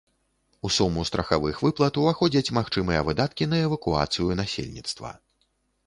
[0.67, 5.19] У суму страхавых выплат уваходзяць магчымыя выдаткі на эвакуацыю насельніцтва.